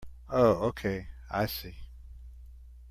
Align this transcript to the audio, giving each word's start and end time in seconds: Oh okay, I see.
Oh 0.31 0.65
okay, 0.69 1.09
I 1.29 1.45
see. 1.45 1.77